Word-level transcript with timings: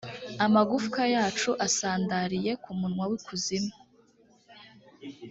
amagufwa 0.45 1.01
yacu 1.13 1.49
asandariye 1.67 2.51
ku 2.63 2.69
munwa 2.79 3.03
w’ikuzimu 3.11 3.73